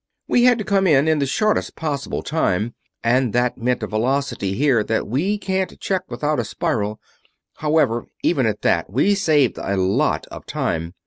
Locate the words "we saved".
8.91-9.59